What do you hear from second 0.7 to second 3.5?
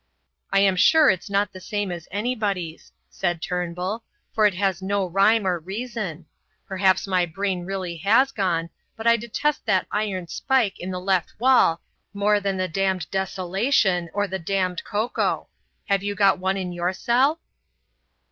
sure it's not the same as anybody's," said